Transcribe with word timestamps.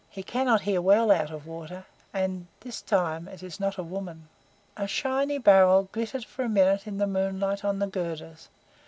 He 0.09 0.23
cannot 0.23 0.61
hear 0.61 0.81
well 0.81 1.11
out 1.11 1.29
of 1.29 1.45
water, 1.45 1.85
and 2.11 2.47
this 2.61 2.81
time 2.81 3.27
it 3.27 3.43
is 3.43 3.59
not 3.59 3.77
a 3.77 3.83
woman!" 3.83 4.29
A 4.75 4.87
shiny 4.87 5.37
barrel 5.37 5.89
glittered 5.91 6.25
for 6.25 6.43
a 6.43 6.49
minute 6.49 6.87
in 6.87 6.97
the 6.97 7.05
moonlight 7.05 7.63
on 7.63 7.77
the 7.77 7.85
girders. 7.85 8.49